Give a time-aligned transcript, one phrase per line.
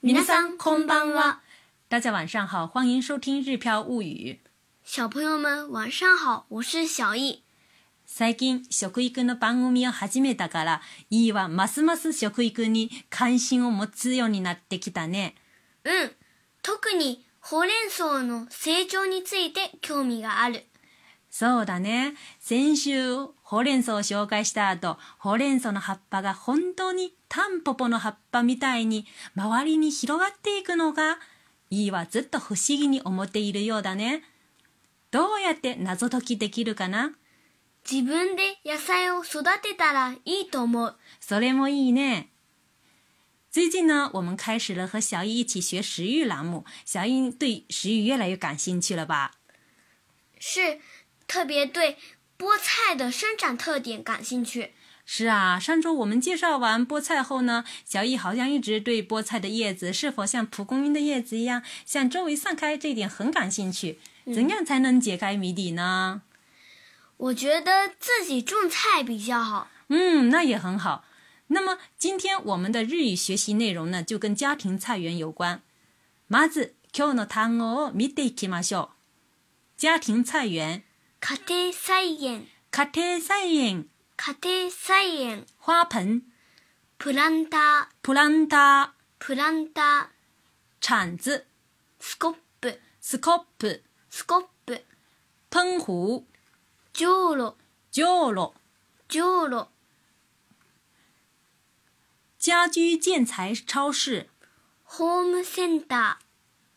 [0.00, 1.40] 皆さんこんばんは。
[1.88, 4.38] 大家晚上好，欢迎收听《日飘物语》。
[4.84, 7.42] 小朋友们晚上好，我是小易。
[8.06, 15.34] 最近食育の番組を始めたから、いいはますます食育に関心を持つようになってきたね。
[15.82, 16.12] うん。
[16.62, 20.64] 特にほうれん草の成長について興味がある。
[21.28, 22.14] そうだね。
[22.38, 23.16] 先週、
[23.50, 31.18] ほうれん草を紹介した後、ほうれん草の葉っぱが本当にタンポポの葉っぱみたいに周りに広がっていくのが、
[31.70, 34.22] いいはずっと不思議に思っているようだね。
[35.10, 37.14] どうやって謎解きできるかな？
[37.90, 40.94] 自分で野菜を育てたらいいと思う。
[41.18, 42.28] それもいいね。
[43.50, 49.30] 最近呢，我们开始了和小易一起学食育栏目，小易对食育越来越感兴趣了吧？
[50.38, 50.80] 是，
[51.26, 51.96] 特别对
[52.37, 54.73] 菠菜的生长特点感兴趣。
[55.05, 63.99] 是啊，上周我们介绍完菠菜后呢，小易好像一直对菠菜的叶子是否像蒲公英的叶子一样向周围散开这一点很感兴趣。
[64.33, 66.21] 怎样才能解开谜底呢？
[67.17, 69.69] 我觉得自己种菜比较好。
[69.89, 71.03] 嗯，那也很好。
[71.47, 75.61] 那么今天我们的日语学习内容呢，就跟家庭菜园有关。
[76.29, 78.89] まず今日の単語を見ていきましょう。
[79.77, 80.83] 家庭菜園、
[81.20, 86.22] 家庭菜園、家庭菜園、家庭菜園、花盆、
[86.96, 90.06] プランター、プランタプランター、ー、
[90.80, 91.44] 铲子、
[91.98, 94.80] スコップ、スコップ、スコップ、
[95.50, 96.24] 喷壶、
[96.92, 97.56] じょうろ、
[97.90, 98.54] じょうろ、
[99.08, 99.68] じょうろ、
[102.38, 104.28] 家居建材超市、
[104.84, 106.24] ホームセンター、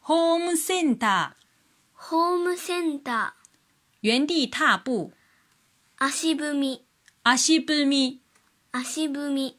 [0.00, 1.44] ホームセンター、
[1.94, 3.36] ホームセンタ
[4.06, 6.84] 原地踏步、ー、足踏み、
[7.22, 8.20] 足踏み。
[8.70, 9.58] 足踏み、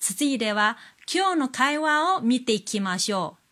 [0.00, 3.42] 続いては今日の会話を見ていきましょう。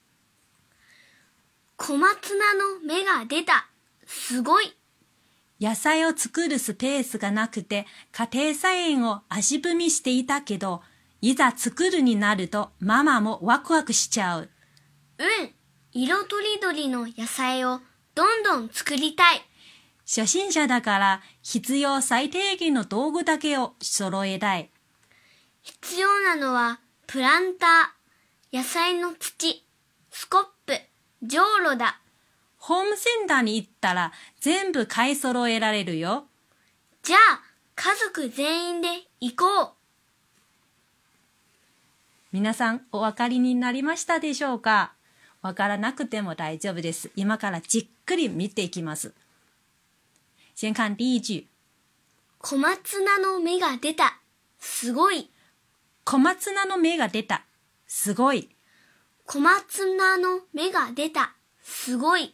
[1.76, 3.68] 小松菜の芽が出た。
[4.06, 4.74] すごい。
[5.60, 10.80] 野菜を作るスペースがなくて家庭菜園を足踏みしていたけど、
[11.20, 14.48] いざ作るになるとママもワクワクしちゃう。
[15.18, 15.50] うん。
[15.92, 17.82] 色とりどりの野菜を
[18.14, 19.45] どんどん作りたい。
[20.06, 24.70] 初心者だから必要最低限の道具だけを揃えたい。
[25.62, 26.78] 必要なのは
[27.08, 29.64] プランター、野菜の土、
[30.10, 30.78] スコップ、
[31.24, 32.00] じょうろだ。
[32.58, 36.26] ホームセンターに行ったら全部買い揃えられるよ。
[37.02, 37.42] じゃあ、
[37.74, 38.88] 家族全員で
[39.20, 39.72] 行こう。
[42.32, 44.92] 皆さんお分かりになりましたでしょうか？
[45.42, 47.10] わからなくても大丈夫です。
[47.16, 49.14] 今からじっくり見ていきます。
[50.56, 51.48] 先看第一句。
[52.38, 54.20] 小松菜の芽が出た。
[54.58, 55.28] すごい。
[56.02, 57.44] 小松菜の芽が出た。
[57.86, 58.48] すごい。
[59.26, 61.34] 小松菜の芽が出た。
[61.62, 62.32] すごい。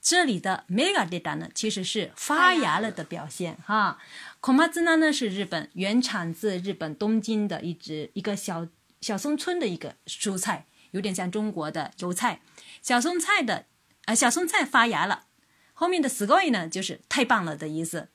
[0.00, 3.98] 这里的芽が出た呢，其实是发芽了的表现哈。
[4.40, 8.66] 小松菜呢是日本原产自日本东京的一只一个小
[9.02, 12.40] 小松村的一个蔬菜，有点像中国的油菜。
[12.80, 13.66] 小松菜的
[14.06, 15.24] 呃小松菜发芽了，
[15.78, 18.08] 后面的すごい呢就是太棒了的意思。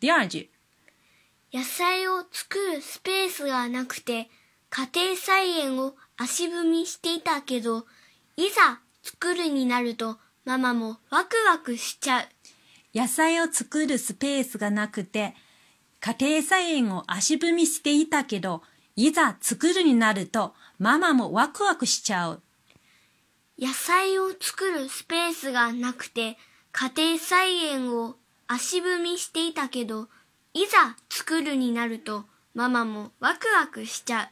[0.00, 0.48] 第二句，
[1.52, 4.30] 野菜を作るスペースがなくて、
[4.70, 7.84] 家庭菜園を足踏みしていたけど、
[8.36, 12.24] いざ作るになるとママもワクワクしちゃう。
[12.94, 15.34] 野菜を作るスペースがなくて
[16.00, 18.62] 家庭菜園を足踏みしていたけど
[18.96, 22.42] いざ作るになるとママもワクワクしちゃう。
[23.58, 26.38] 野菜を作るスペースがなくて、
[26.72, 28.16] 家庭菜園を
[28.46, 30.08] 足踏みしていたけど、
[30.54, 34.28] いざ作るになるとママもワクワクしちゃう。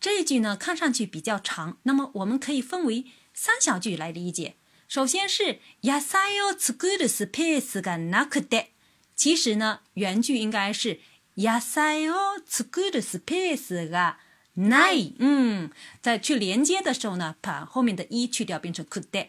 [0.00, 4.56] 这一句呢，看上去比较长，那么我们可以分为三小句来理解。
[4.88, 8.68] 首先是野菜を作るスペースがなくて，
[9.16, 11.00] 其实呢，原句应该是
[11.34, 12.14] 野菜を
[12.46, 14.18] 作るスペースが
[14.54, 15.16] ない。
[15.18, 15.70] 嗯，
[16.00, 19.28] 在去连接的时候呢，把后面的一去掉，变成くて。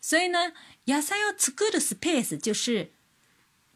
[0.00, 0.52] 所以呢，
[0.86, 2.92] 野菜を作るスペース就是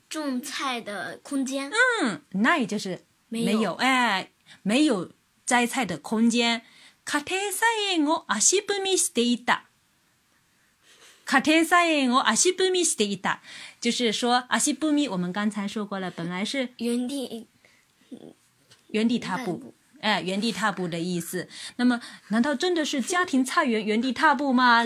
[0.08, 1.70] 种菜的空间。
[2.02, 4.30] 嗯，ない就是没有哎，
[4.62, 5.10] 没有
[5.46, 6.62] 摘菜的空间。
[7.04, 7.66] 家庭菜
[7.96, 9.64] 園を足踏みしていた。
[11.24, 13.38] 家庭菜園を足踏みしていた，
[13.80, 17.48] 就是说足踏み，我们刚才说过了，本来是原地
[18.88, 21.47] 原地踏步，哎，原地踏步的意思。
[21.77, 24.83] 那么，难道真的是家庭菜园原地踏步吗？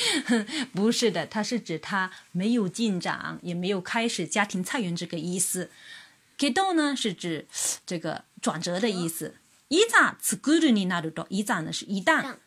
[0.73, 5.69] 不是的，它是指它没有进展，也没有开始家庭菜园这个意思。
[6.37, 7.47] けど呢是指
[7.85, 9.35] 这个转折的意思。
[9.69, 12.37] いざ作るになると，いざ呢是一旦，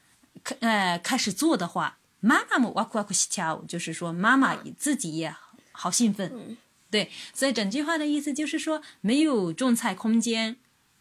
[0.43, 5.35] 开呃开始做的话，妈妈们哇哭哇哭喜跳，就是说妈妈自己也
[5.73, 6.57] 好兴奋。
[6.91, 10.57] 对，所以整句话的意思就是说，没有种菜空间，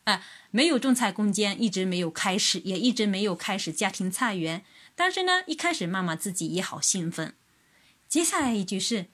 [0.06, 4.64] 啊、没有种菜空间，一直没有开始，也一直没有开始家庭菜园。
[4.96, 7.36] 但是呢，一开始妈妈自己也好兴奋。
[8.08, 9.06] 接下来一句是，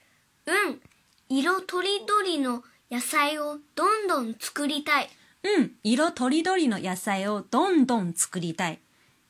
[0.46, 0.80] うん。
[1.28, 5.10] 色とりどりの野菜をどんどん作りたい。
[5.42, 8.80] 嗯，色とりどりの野菜をどんどん作りたい。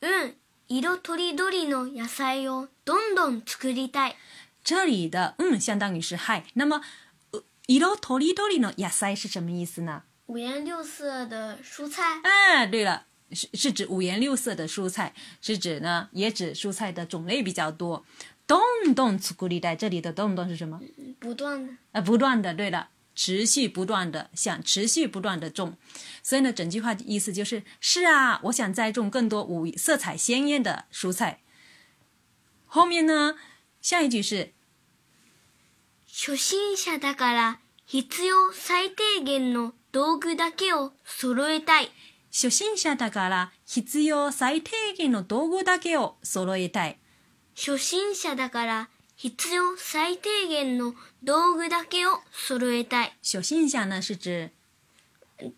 [0.03, 0.35] うん。
[0.69, 4.17] 色とりどりの野菜をどんどん作りたい。
[4.63, 6.83] 这里的嗯相当于是嗨，那么
[7.33, 10.03] 呃色とりどりの野菜是什么意思呢？
[10.31, 12.21] 五颜六色的蔬菜。
[12.23, 18.05] 哎，对了，是是指五颜六色的蔬菜，是指呢，也指蔬菜的种类比较多。
[18.47, 18.61] 动
[18.95, 20.81] 动作りたい，这里的动动是什么？
[21.19, 21.73] 不断的。
[21.93, 25.77] 呃，不断的，对了，持续不断的，想持续不断的种。
[26.23, 31.41] 所以呢，整句话的意思就是：是啊，我想栽种更多五色彩鲜艳的蔬菜。
[32.67, 33.37] 后面呢，
[33.81, 34.53] 下一句是
[36.07, 41.92] 初心者だから必要最低限の 道具だけを揃えたい。
[42.32, 46.98] 初心者だから必要最低限の道具だけを揃えたい。
[47.56, 53.14] 初心者だから必要最低限の道具だけを揃えたい。
[53.22, 54.52] 初心者呢是指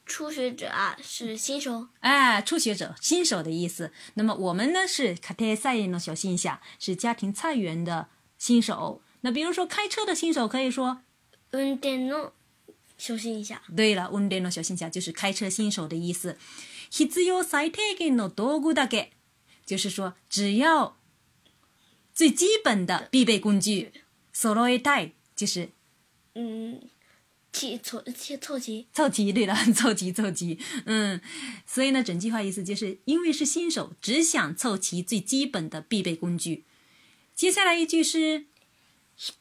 [0.05, 0.69] 初学者？
[0.69, 1.87] 啊是新手？
[1.99, 3.91] 哎初学者、新手的意思。
[4.15, 8.07] 那么我们呢是家庭菜園の初心者，是家庭菜园的
[8.37, 9.01] 新手。
[9.21, 11.01] 那比如说开车的新手可以说，
[11.51, 12.31] 運転の
[13.02, 13.56] 初心者。
[13.76, 16.36] 对了，運転の初心者就是开车新手的意思。
[16.90, 19.08] 必要最低限の道具だけ，
[19.66, 20.96] 就是说只要
[22.14, 23.92] 最基本的必备工具。
[24.34, 25.70] 揃えたい就是
[26.34, 26.80] 嗯，
[27.52, 28.86] 齐凑齐凑齐。
[28.94, 31.20] 凑齐，对了， 凑齐凑齐，嗯，
[31.66, 36.64] 所以呢，整句话意思就是因为是新手，只想凑齐最基本的必备工具。
[37.34, 38.46] 接下来一句是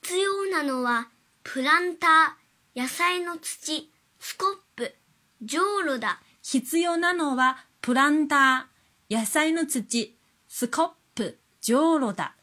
[0.02, 1.10] 必要なのは
[1.44, 2.32] プランター、
[2.75, 4.95] 野菜の土、スコップ、
[5.43, 6.21] じょうろだ。
[6.43, 10.17] 必要なのはプランター、野菜の土、
[10.49, 12.35] スコップ、じょうろだ。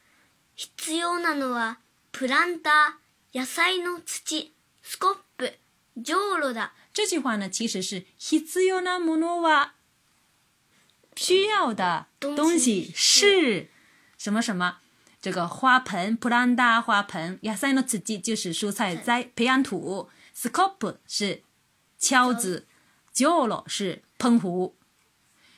[0.56, 1.80] 必要なのは
[2.12, 4.54] プランター、野菜の土、
[4.84, 5.52] スコップ、
[5.98, 6.74] じょうろだ。
[6.94, 9.74] 这句话呢，其实是必要なものは
[11.16, 13.70] 需要的东西是
[14.18, 14.78] 什么什么。
[15.22, 21.43] 这个花盆 planta 花盆，野菜の土就是蔬菜栽培养土 ，scope 是
[22.00, 22.67] 锹子，
[23.12, 24.75] じょうろ是喷壶。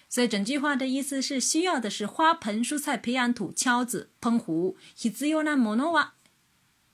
[0.09, 4.77] 所以整句话的意思是需要的是花盆、蔬菜培养土、锹子、喷壶。
[4.95, 6.15] 必要なものは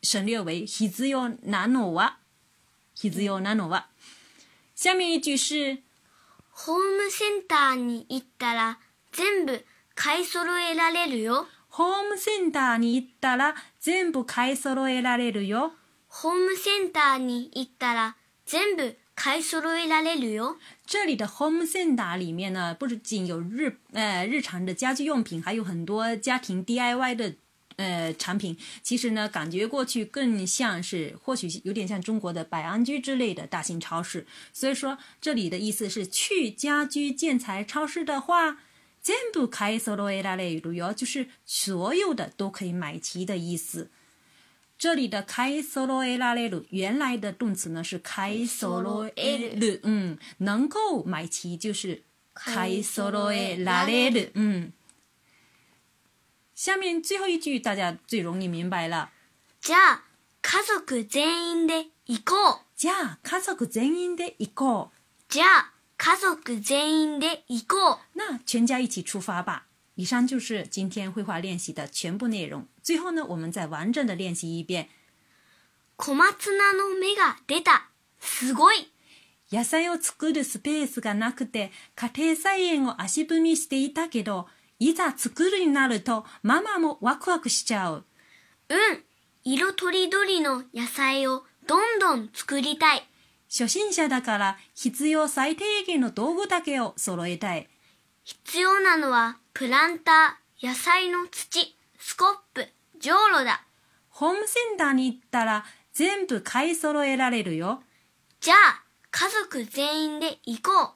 [0.02, 2.18] 省略为必要なのは
[2.94, 3.88] 必要なのは。
[4.74, 5.82] 下面一句是
[6.50, 8.78] ホームセンターに行ったら
[9.12, 9.64] 全部
[9.94, 11.46] 買い揃えられるよ。
[11.68, 15.72] ホームセンターに行ったら全部買い揃えられるよ。
[16.08, 20.56] ホームセンターに行ったら全部買い揃えられるよ。
[20.86, 27.34] 这里的 home center 里面呢，不仅有日呃日常的家居用品，还有很多家庭 DIY 的
[27.76, 28.56] 呃产品。
[28.82, 34.26] 其实呢，感觉过去更像是，或许有点像中国的百安居之类的大型超市。
[34.52, 38.58] 所以说，这里的意思是去家居建材超市的话。
[39.04, 43.90] 全部買い揃えられるよ，就是所有的都可以买齐的意思。
[44.78, 52.02] 这里的買い揃えられる原来的动词呢是買い揃える，嗯，能够买齐就是
[52.34, 54.72] 買い揃えられる，嗯。
[56.54, 59.10] 下面最后一句大家最容易明白了。
[59.60, 60.02] じゃあ、
[60.40, 62.60] 家族全員で行こう。
[62.76, 64.90] じゃあ家族全員で行こう。
[65.28, 67.98] じゃあ、家族全員で行こう。
[68.14, 69.66] 那全家一起出发吧。
[69.94, 72.66] 以上就是今天绘画练习的全部内容。
[72.87, 74.87] 最后呢，我们再完整的练习一遍。
[75.97, 77.89] 小松菜の芽が出た。
[78.17, 78.89] すごい。
[79.51, 84.47] 野菜を作るスペースがなくて、家庭菜園を足踏みしていたけど、
[84.79, 88.05] いざ作るになると、ママもワクワクしちゃう。
[88.69, 89.03] うん。
[89.43, 93.05] 色とりどりの野菜をどんどん作りたい。
[93.49, 97.67] 初心者だから必要最低限の道具だけを揃えたい。
[98.23, 102.46] 必要なのはプランター、野菜の土、スコップ、
[103.37, 103.61] じょうろだ。
[104.09, 107.83] ホームセンターに行ったら全部買い揃えられるよ。
[108.39, 110.91] じゃあ、家族全員で行こう。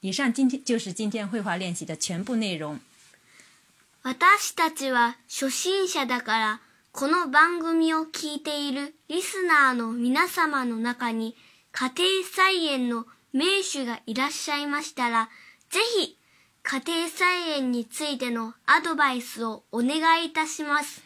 [0.00, 2.78] 以上今天就是今天绘画练习的全部内容。
[4.02, 6.60] 私たちは初心者だから、
[6.92, 11.36] この番組を聞いているリスナーの皆様の中に
[11.72, 15.28] 家庭菜園の名手がいらっしゃいましたら、
[15.70, 16.17] ぜひ
[16.70, 21.00] 家庭菜園についてのアドバイスをお願いいたします。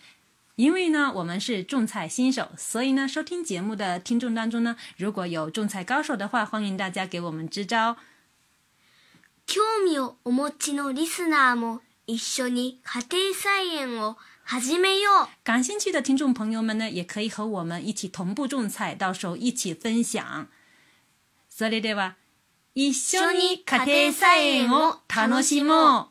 [0.57, 7.97] 因为呢，我们是种菜新手，所以呢，收听节目的听众当中呢，如果有种菜高手的话，欢迎大家给我们支招。
[9.47, 11.79] 興味をお持ちのリスナーも
[12.09, 15.29] 一緒に家庭菜園を始めよう。
[15.45, 20.49] 感興趣的听众朋友们呢，也可以和我们一起同步种菜，到时候一起分享。
[21.49, 22.15] それでは、
[22.76, 26.08] 一緒に家庭菜園を楽しもう。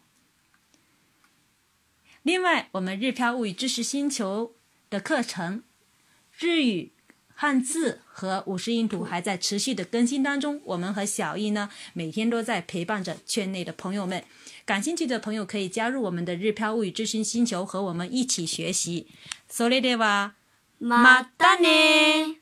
[2.25, 4.53] 另外，我们日漂物语知识星球
[4.91, 5.63] 的课程，
[6.37, 6.91] 日语、
[7.33, 10.61] 汉字和五十音图还在持续的更新当中。
[10.65, 14.25] 我们和小易呢，每天都在陪伴着圈内的朋友们。
[14.65, 19.07] 感兴趣的朋友可以加入我们的日漂物语知识星球，和我们一起学习。
[19.49, 20.33] それでは、
[20.81, 22.40] またね